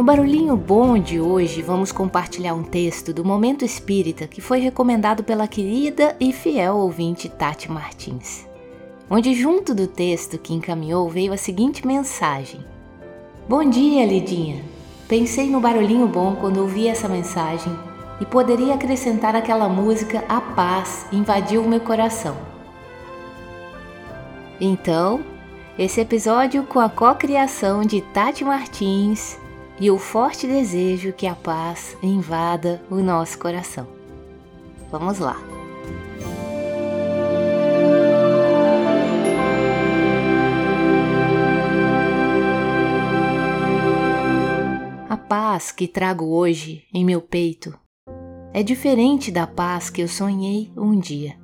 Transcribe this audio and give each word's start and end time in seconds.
No 0.00 0.06
Barulhinho 0.06 0.56
Bom 0.56 0.98
de 0.98 1.20
hoje, 1.20 1.60
vamos 1.60 1.92
compartilhar 1.92 2.54
um 2.54 2.62
texto 2.62 3.12
do 3.12 3.22
Momento 3.22 3.66
Espírita 3.66 4.26
que 4.26 4.40
foi 4.40 4.58
recomendado 4.58 5.22
pela 5.22 5.46
querida 5.46 6.16
e 6.18 6.32
fiel 6.32 6.74
ouvinte 6.76 7.28
Tati 7.28 7.70
Martins. 7.70 8.48
Onde, 9.10 9.34
junto 9.34 9.74
do 9.74 9.86
texto 9.86 10.38
que 10.38 10.54
encaminhou, 10.54 11.06
veio 11.10 11.34
a 11.34 11.36
seguinte 11.36 11.86
mensagem: 11.86 12.64
Bom 13.46 13.62
dia, 13.68 14.06
Lidinha! 14.06 14.64
Pensei 15.06 15.50
no 15.50 15.60
Barulhinho 15.60 16.08
Bom 16.08 16.34
quando 16.34 16.62
ouvi 16.62 16.88
essa 16.88 17.06
mensagem 17.06 17.70
e 18.22 18.24
poderia 18.24 18.76
acrescentar 18.76 19.36
aquela 19.36 19.68
música 19.68 20.24
A 20.26 20.40
Paz 20.40 21.04
invadiu 21.12 21.62
meu 21.64 21.80
coração. 21.80 22.38
Então, 24.58 25.20
esse 25.78 26.00
episódio 26.00 26.62
com 26.62 26.80
a 26.80 26.88
co-criação 26.88 27.82
de 27.82 28.00
Tati 28.00 28.44
Martins 28.44 29.38
e 29.80 29.90
o 29.90 29.98
forte 29.98 30.46
desejo 30.46 31.10
que 31.10 31.26
a 31.26 31.34
paz 31.34 31.96
invada 32.02 32.82
o 32.90 32.96
nosso 32.96 33.38
coração. 33.38 33.86
Vamos 34.90 35.18
lá! 35.18 35.38
A 45.08 45.16
paz 45.16 45.72
que 45.72 45.88
trago 45.88 46.26
hoje 46.26 46.84
em 46.92 47.02
meu 47.02 47.22
peito 47.22 47.74
é 48.52 48.62
diferente 48.62 49.30
da 49.30 49.46
paz 49.46 49.88
que 49.88 50.02
eu 50.02 50.08
sonhei 50.08 50.70
um 50.76 50.98
dia. 50.98 51.38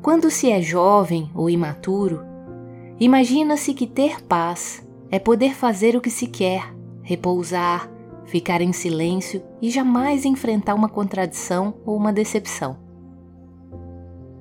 Quando 0.00 0.30
se 0.30 0.50
é 0.50 0.62
jovem 0.62 1.30
ou 1.34 1.50
imaturo, 1.50 2.22
imagina-se 3.00 3.74
que 3.74 3.86
ter 3.86 4.22
paz 4.22 4.86
é 5.10 5.18
poder 5.18 5.54
fazer 5.54 5.96
o 5.96 6.00
que 6.00 6.10
se 6.10 6.26
quer, 6.26 6.74
repousar, 7.02 7.90
ficar 8.24 8.60
em 8.60 8.72
silêncio 8.72 9.42
e 9.60 9.70
jamais 9.70 10.24
enfrentar 10.24 10.74
uma 10.74 10.88
contradição 10.88 11.74
ou 11.84 11.96
uma 11.96 12.12
decepção. 12.12 12.76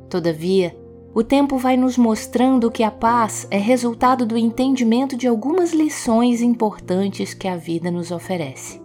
Todavia, 0.09 0.77
o 1.13 1.23
tempo 1.23 1.57
vai 1.57 1.75
nos 1.75 1.97
mostrando 1.97 2.69
que 2.69 2.83
a 2.83 2.91
paz 2.91 3.47
é 3.49 3.57
resultado 3.57 4.25
do 4.25 4.37
entendimento 4.37 5.17
de 5.17 5.27
algumas 5.27 5.73
lições 5.73 6.41
importantes 6.41 7.33
que 7.33 7.47
a 7.47 7.55
vida 7.55 7.89
nos 7.89 8.11
oferece. 8.11 8.79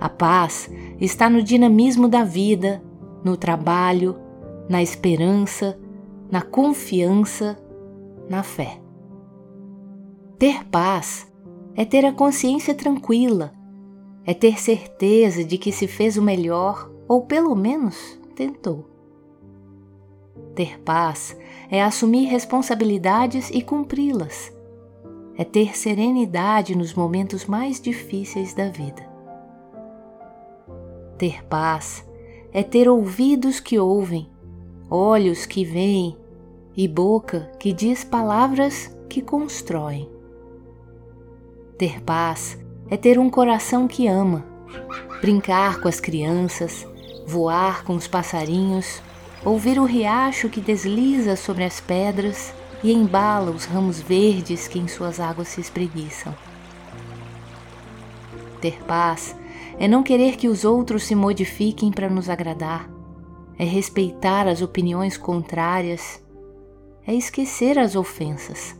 A 0.00 0.08
paz 0.08 0.70
está 0.98 1.28
no 1.28 1.42
dinamismo 1.42 2.08
da 2.08 2.24
vida, 2.24 2.82
no 3.22 3.36
trabalho, 3.36 4.16
na 4.66 4.82
esperança, 4.82 5.78
na 6.30 6.40
confiança, 6.40 7.58
na 8.28 8.42
fé. 8.42 8.80
Ter 10.40 10.64
paz 10.64 11.30
é 11.76 11.84
ter 11.84 12.02
a 12.06 12.14
consciência 12.14 12.74
tranquila, 12.74 13.52
é 14.24 14.32
ter 14.32 14.58
certeza 14.58 15.44
de 15.44 15.58
que 15.58 15.70
se 15.70 15.86
fez 15.86 16.16
o 16.16 16.22
melhor 16.22 16.90
ou 17.06 17.26
pelo 17.26 17.54
menos 17.54 18.18
tentou. 18.34 18.86
Ter 20.54 20.80
paz 20.80 21.36
é 21.70 21.82
assumir 21.82 22.24
responsabilidades 22.24 23.50
e 23.50 23.60
cumpri-las. 23.60 24.50
É 25.36 25.44
ter 25.44 25.76
serenidade 25.76 26.74
nos 26.74 26.94
momentos 26.94 27.44
mais 27.44 27.78
difíceis 27.78 28.54
da 28.54 28.70
vida. 28.70 29.06
Ter 31.18 31.44
paz 31.44 32.02
é 32.50 32.62
ter 32.62 32.88
ouvidos 32.88 33.60
que 33.60 33.78
ouvem, 33.78 34.26
olhos 34.88 35.44
que 35.44 35.66
veem 35.66 36.16
e 36.74 36.88
boca 36.88 37.52
que 37.58 37.74
diz 37.74 38.04
palavras 38.04 38.96
que 39.06 39.20
constroem. 39.20 40.09
Ter 41.80 41.98
paz 42.02 42.58
é 42.90 42.96
ter 42.98 43.18
um 43.18 43.30
coração 43.30 43.88
que 43.88 44.06
ama, 44.06 44.44
brincar 45.22 45.80
com 45.80 45.88
as 45.88 45.98
crianças, 45.98 46.86
voar 47.26 47.84
com 47.84 47.94
os 47.94 48.06
passarinhos, 48.06 49.00
ouvir 49.42 49.78
o 49.78 49.86
riacho 49.86 50.50
que 50.50 50.60
desliza 50.60 51.36
sobre 51.36 51.64
as 51.64 51.80
pedras 51.80 52.52
e 52.84 52.92
embala 52.92 53.50
os 53.50 53.64
ramos 53.64 53.98
verdes 53.98 54.68
que 54.68 54.78
em 54.78 54.86
suas 54.86 55.18
águas 55.18 55.48
se 55.48 55.62
espreguiçam. 55.62 56.34
Ter 58.60 58.78
paz 58.82 59.34
é 59.78 59.88
não 59.88 60.02
querer 60.02 60.36
que 60.36 60.48
os 60.48 60.66
outros 60.66 61.04
se 61.04 61.14
modifiquem 61.14 61.90
para 61.90 62.10
nos 62.10 62.28
agradar, 62.28 62.90
é 63.58 63.64
respeitar 63.64 64.46
as 64.46 64.60
opiniões 64.60 65.16
contrárias, 65.16 66.22
é 67.06 67.14
esquecer 67.14 67.78
as 67.78 67.96
ofensas. 67.96 68.78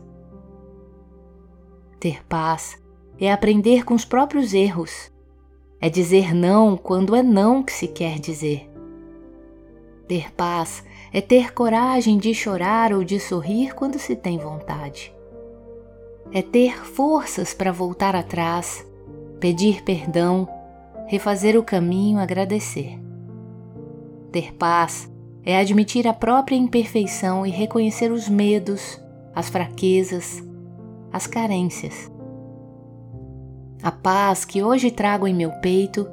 Ter 1.99 2.23
paz 2.25 2.79
é 3.25 3.31
aprender 3.31 3.85
com 3.85 3.93
os 3.93 4.03
próprios 4.03 4.53
erros. 4.53 5.11
É 5.79 5.89
dizer 5.89 6.33
não 6.33 6.75
quando 6.75 7.15
é 7.15 7.21
não 7.21 7.61
que 7.61 7.71
se 7.71 7.87
quer 7.87 8.19
dizer. 8.19 8.69
Ter 10.07 10.31
paz 10.33 10.83
é 11.13 11.21
ter 11.21 11.53
coragem 11.53 12.17
de 12.17 12.33
chorar 12.33 12.91
ou 12.93 13.03
de 13.03 13.19
sorrir 13.19 13.73
quando 13.75 13.99
se 13.99 14.15
tem 14.15 14.37
vontade. 14.37 15.13
É 16.31 16.41
ter 16.41 16.85
forças 16.85 17.53
para 17.53 17.71
voltar 17.71 18.15
atrás, 18.15 18.85
pedir 19.39 19.83
perdão, 19.83 20.47
refazer 21.07 21.57
o 21.57 21.63
caminho, 21.63 22.19
agradecer. 22.19 22.99
Ter 24.31 24.53
paz 24.53 25.11
é 25.43 25.59
admitir 25.59 26.07
a 26.07 26.13
própria 26.13 26.55
imperfeição 26.55 27.45
e 27.45 27.49
reconhecer 27.49 28.11
os 28.11 28.29
medos, 28.29 29.01
as 29.35 29.49
fraquezas, 29.49 30.43
as 31.11 31.27
carências. 31.27 32.11
A 33.83 33.91
paz 33.91 34.45
que 34.45 34.61
hoje 34.61 34.91
trago 34.91 35.27
em 35.27 35.33
meu 35.33 35.49
peito 35.53 36.07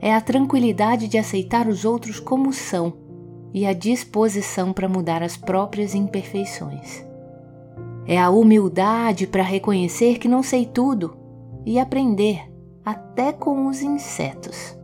é 0.00 0.14
a 0.14 0.22
tranquilidade 0.22 1.06
de 1.06 1.18
aceitar 1.18 1.68
os 1.68 1.84
outros 1.84 2.18
como 2.18 2.50
são 2.50 2.94
e 3.52 3.66
a 3.66 3.74
disposição 3.74 4.72
para 4.72 4.88
mudar 4.88 5.22
as 5.22 5.36
próprias 5.36 5.94
imperfeições. 5.94 7.04
É 8.06 8.18
a 8.18 8.30
humildade 8.30 9.26
para 9.26 9.42
reconhecer 9.42 10.18
que 10.18 10.28
não 10.28 10.42
sei 10.42 10.64
tudo 10.64 11.14
e 11.66 11.78
aprender 11.78 12.50
até 12.82 13.34
com 13.34 13.66
os 13.66 13.82
insetos. 13.82 14.74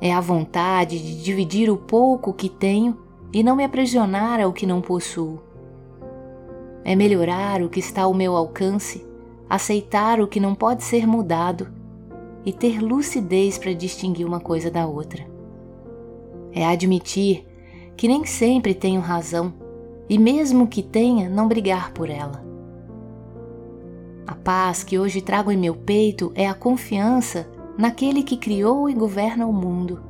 É 0.00 0.12
a 0.12 0.20
vontade 0.20 0.98
de 0.98 1.22
dividir 1.22 1.70
o 1.70 1.76
pouco 1.76 2.32
que 2.32 2.48
tenho 2.48 2.98
e 3.32 3.44
não 3.44 3.54
me 3.54 3.62
aprisionar 3.62 4.40
ao 4.40 4.52
que 4.52 4.66
não 4.66 4.80
possuo. 4.80 5.40
É 6.84 6.96
melhorar 6.96 7.62
o 7.62 7.68
que 7.68 7.78
está 7.78 8.02
ao 8.02 8.14
meu 8.14 8.34
alcance 8.34 9.07
aceitar 9.48 10.20
o 10.20 10.28
que 10.28 10.40
não 10.40 10.54
pode 10.54 10.82
ser 10.84 11.06
mudado 11.06 11.68
e 12.44 12.52
ter 12.52 12.80
lucidez 12.80 13.58
para 13.58 13.72
distinguir 13.72 14.26
uma 14.26 14.40
coisa 14.40 14.70
da 14.70 14.86
outra. 14.86 15.26
É 16.52 16.66
admitir 16.66 17.46
que 17.96 18.08
nem 18.08 18.24
sempre 18.24 18.74
tenho 18.74 19.00
razão 19.00 19.52
e, 20.08 20.18
mesmo 20.18 20.66
que 20.66 20.82
tenha, 20.82 21.28
não 21.28 21.48
brigar 21.48 21.92
por 21.92 22.08
ela. 22.08 22.44
A 24.26 24.34
paz 24.34 24.84
que 24.84 24.98
hoje 24.98 25.20
trago 25.20 25.50
em 25.50 25.56
meu 25.56 25.74
peito 25.74 26.32
é 26.34 26.46
a 26.46 26.54
confiança 26.54 27.48
naquele 27.78 28.22
que 28.22 28.36
criou 28.36 28.88
e 28.88 28.94
governa 28.94 29.46
o 29.46 29.52
mundo. 29.52 30.00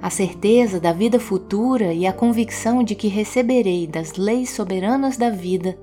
A 0.00 0.10
certeza 0.10 0.78
da 0.78 0.92
vida 0.92 1.18
futura 1.18 1.92
e 1.92 2.06
a 2.06 2.12
convicção 2.12 2.84
de 2.84 2.94
que 2.94 3.08
receberei 3.08 3.86
das 3.86 4.14
leis 4.14 4.50
soberanas 4.50 5.16
da 5.16 5.30
vida 5.30 5.76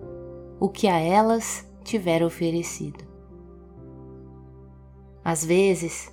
o 0.60 0.69
que 0.69 0.88
a 0.88 0.98
elas 0.98 1.68
tiver 1.86 2.24
oferecido. 2.24 3.06
Às 5.24 5.46
vezes, 5.46 6.12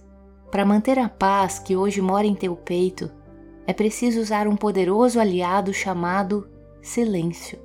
para 0.50 0.64
manter 0.64 0.98
a 0.98 1.08
paz 1.08 1.58
que 1.58 1.74
hoje 1.74 2.00
mora 2.00 2.26
em 2.26 2.34
teu 2.34 2.54
peito, 2.54 3.10
é 3.66 3.72
preciso 3.72 4.20
usar 4.20 4.46
um 4.46 4.56
poderoso 4.56 5.18
aliado 5.18 5.72
chamado 5.72 6.48
silêncio. 6.80 7.58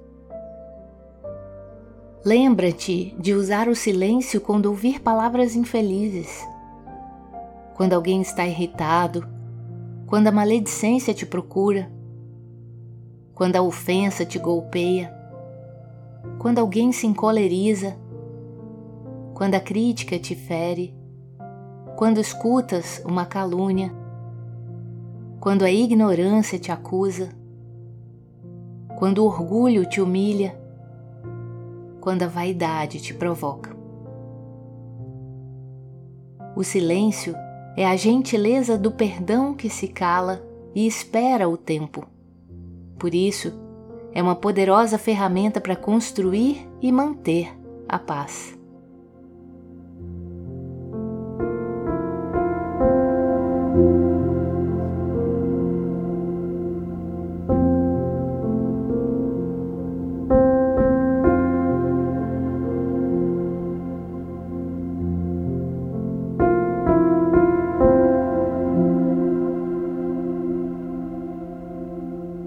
Lembra-te 2.23 3.15
de 3.19 3.33
usar 3.33 3.67
o 3.67 3.75
silêncio 3.75 4.41
quando 4.41 4.67
ouvir 4.67 5.01
palavras 5.01 5.55
infelizes, 5.55 6.45
quando 7.75 7.93
alguém 7.93 8.21
está 8.21 8.45
irritado, 8.45 9.27
quando 10.05 10.27
a 10.27 10.31
maledicência 10.31 11.13
te 11.13 11.25
procura, 11.25 11.91
quando 13.33 13.55
a 13.55 13.61
ofensa 13.61 14.25
te 14.25 14.39
golpeia, 14.39 15.16
quando 16.39 16.59
alguém 16.59 16.91
se 16.91 17.07
encoleriza, 17.07 17.97
quando 19.33 19.55
a 19.55 19.59
crítica 19.59 20.17
te 20.19 20.35
fere, 20.35 20.95
quando 21.95 22.19
escutas 22.19 23.01
uma 23.05 23.25
calúnia, 23.25 23.91
quando 25.39 25.63
a 25.63 25.71
ignorância 25.71 26.59
te 26.59 26.71
acusa, 26.71 27.29
quando 28.97 29.19
o 29.19 29.25
orgulho 29.25 29.85
te 29.85 30.01
humilha, 30.01 30.59
quando 31.99 32.23
a 32.23 32.27
vaidade 32.27 32.99
te 32.99 33.13
provoca. 33.13 33.75
O 36.55 36.63
silêncio 36.63 37.35
é 37.75 37.85
a 37.85 37.95
gentileza 37.95 38.77
do 38.77 38.91
perdão 38.91 39.53
que 39.53 39.69
se 39.69 39.87
cala 39.87 40.41
e 40.73 40.87
espera 40.87 41.47
o 41.47 41.55
tempo. 41.55 42.07
Por 42.97 43.13
isso, 43.13 43.53
é 44.17 44.23
uma 44.23 44.35
poderosa 44.35 44.97
ferramenta 44.97 45.61
para 45.61 45.75
construir 45.75 46.67
e 46.81 46.91
manter 46.91 47.55
a 47.87 47.99
paz. 47.99 48.57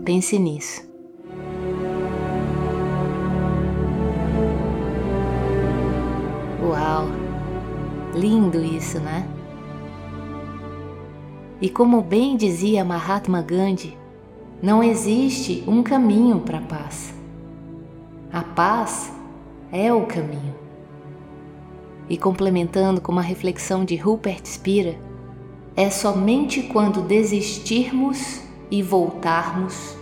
Pense 0.04 0.36
nisso. 0.36 0.89
Uau! 6.70 7.08
Lindo 8.14 8.64
isso, 8.64 9.00
né? 9.00 9.26
E 11.60 11.68
como 11.68 12.00
bem 12.00 12.36
dizia 12.36 12.84
Mahatma 12.84 13.42
Gandhi, 13.42 13.98
não 14.62 14.80
existe 14.80 15.64
um 15.66 15.82
caminho 15.82 16.38
para 16.38 16.58
a 16.58 16.62
paz. 16.62 17.12
A 18.32 18.42
paz 18.42 19.12
é 19.72 19.92
o 19.92 20.06
caminho. 20.06 20.54
E 22.08 22.16
complementando 22.16 23.00
com 23.00 23.10
uma 23.10 23.20
reflexão 23.20 23.84
de 23.84 23.96
Rupert 23.96 24.46
Spira, 24.46 24.96
é 25.74 25.90
somente 25.90 26.62
quando 26.62 27.02
desistirmos 27.02 28.42
e 28.70 28.80
voltarmos, 28.80 29.96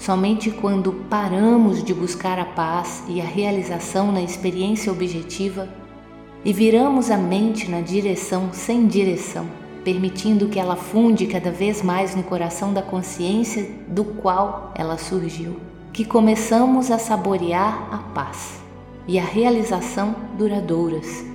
somente 0.00 0.50
quando 0.50 0.94
paramos 1.10 1.84
de 1.84 1.92
buscar 1.92 2.38
a 2.38 2.44
paz 2.46 3.04
e 3.06 3.20
a 3.20 3.24
realização 3.24 4.10
na 4.10 4.22
experiência 4.22 4.90
objetiva 4.90 5.68
e 6.42 6.54
viramos 6.54 7.10
a 7.10 7.18
mente 7.18 7.70
na 7.70 7.82
direção 7.82 8.48
sem 8.50 8.86
direção, 8.86 9.46
permitindo 9.84 10.48
que 10.48 10.58
ela 10.58 10.74
funde 10.74 11.26
cada 11.26 11.50
vez 11.50 11.82
mais 11.82 12.16
no 12.16 12.22
coração 12.22 12.72
da 12.72 12.80
consciência 12.80 13.70
do 13.88 14.02
qual 14.02 14.72
ela 14.74 14.96
surgiu, 14.96 15.60
que 15.92 16.06
começamos 16.06 16.90
a 16.90 16.98
saborear 16.98 17.88
a 17.92 17.98
paz 17.98 18.58
e 19.06 19.18
a 19.18 19.24
realização 19.24 20.16
duradouras, 20.38 21.26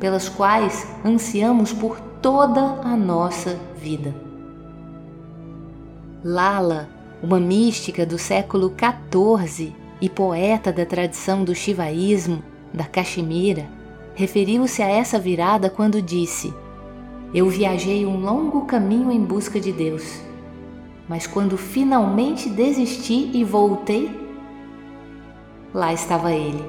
pelas 0.00 0.30
quais 0.30 0.86
ansiamos 1.04 1.74
por 1.74 2.00
toda 2.00 2.80
a 2.82 2.96
nossa 2.96 3.60
vida. 3.76 4.14
Lala, 6.24 6.93
uma 7.24 7.40
mística 7.40 8.04
do 8.04 8.18
século 8.18 8.70
XIV 8.70 9.72
e 9.98 10.10
poeta 10.10 10.70
da 10.70 10.84
tradição 10.84 11.42
do 11.42 11.54
shivaísmo, 11.54 12.44
da 12.72 12.84
Caxemira, 12.84 13.66
referiu-se 14.14 14.82
a 14.82 14.88
essa 14.88 15.18
virada 15.18 15.70
quando 15.70 16.02
disse: 16.02 16.52
Eu 17.32 17.48
viajei 17.48 18.04
um 18.04 18.20
longo 18.20 18.66
caminho 18.66 19.10
em 19.10 19.24
busca 19.24 19.58
de 19.58 19.72
Deus, 19.72 20.20
mas 21.08 21.26
quando 21.26 21.56
finalmente 21.56 22.50
desisti 22.50 23.30
e 23.32 23.42
voltei, 23.42 24.10
lá 25.72 25.94
estava 25.94 26.30
Ele, 26.30 26.62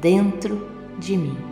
dentro 0.00 0.64
de 0.96 1.16
mim. 1.16 1.45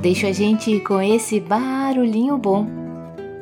Deixo 0.00 0.26
a 0.26 0.32
gente 0.32 0.80
com 0.80 1.02
esse 1.02 1.38
barulhinho 1.38 2.38
bom 2.38 2.66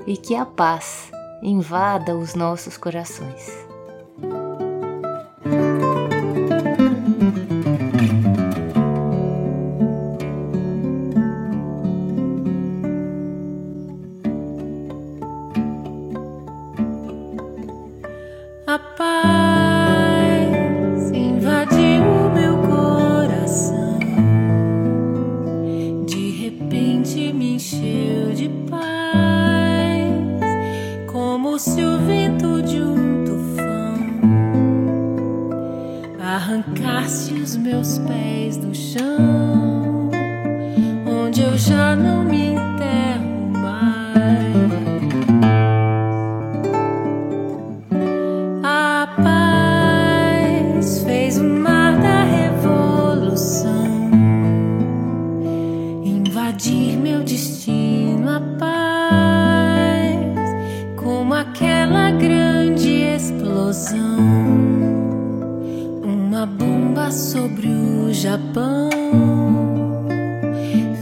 e 0.08 0.16
que 0.16 0.34
a 0.34 0.44
paz 0.44 1.08
invada 1.40 2.16
os 2.16 2.34
nossos 2.34 2.76
corações. 2.76 3.68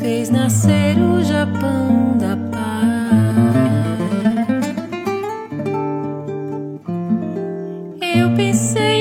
Fez 0.06 0.30
nascer 0.30 0.96
o 0.98 1.22
Japão 1.22 2.05
Eu 8.18 8.30
pensei 8.30 8.95